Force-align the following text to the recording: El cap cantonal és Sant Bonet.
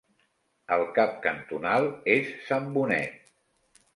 El 0.77 0.85
cap 0.99 1.11
cantonal 1.25 1.85
és 2.15 2.33
Sant 2.47 2.67
Bonet. 2.79 3.31